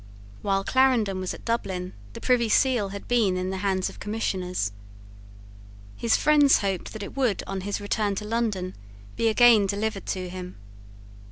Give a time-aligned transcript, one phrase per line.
[0.41, 4.71] While Clarendon was at Dublin the Privy Seal had been in the hands of Commissioners.
[5.95, 8.75] His friends hoped that it would, on his return to London,
[9.15, 10.55] be again delivered to him.